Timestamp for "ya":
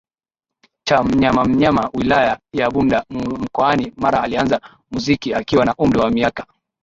2.53-2.69